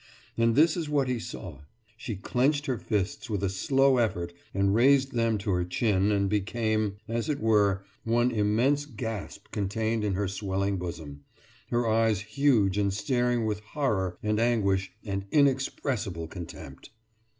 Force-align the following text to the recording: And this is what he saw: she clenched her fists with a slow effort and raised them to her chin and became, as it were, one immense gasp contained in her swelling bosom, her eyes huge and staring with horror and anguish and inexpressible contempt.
And 0.35 0.55
this 0.55 0.75
is 0.75 0.89
what 0.89 1.07
he 1.07 1.19
saw: 1.19 1.59
she 1.95 2.15
clenched 2.15 2.65
her 2.65 2.79
fists 2.79 3.29
with 3.29 3.43
a 3.43 3.49
slow 3.49 3.97
effort 3.97 4.33
and 4.51 4.73
raised 4.73 5.11
them 5.13 5.37
to 5.37 5.51
her 5.51 5.63
chin 5.63 6.11
and 6.11 6.27
became, 6.27 6.97
as 7.07 7.29
it 7.29 7.39
were, 7.39 7.83
one 8.03 8.31
immense 8.31 8.87
gasp 8.87 9.51
contained 9.51 10.03
in 10.03 10.15
her 10.15 10.27
swelling 10.27 10.77
bosom, 10.77 11.23
her 11.69 11.87
eyes 11.87 12.21
huge 12.21 12.79
and 12.79 12.91
staring 12.95 13.45
with 13.45 13.59
horror 13.59 14.17
and 14.23 14.39
anguish 14.39 14.91
and 15.05 15.25
inexpressible 15.29 16.27
contempt. 16.27 16.89